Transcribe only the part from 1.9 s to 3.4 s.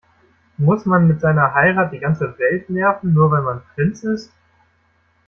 die ganze Welt nerven, nur